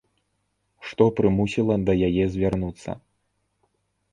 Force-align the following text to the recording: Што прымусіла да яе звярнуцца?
Што 0.91 1.03
прымусіла 1.19 1.75
да 1.91 1.97
яе 2.07 2.23
звярнуцца? 2.37 2.97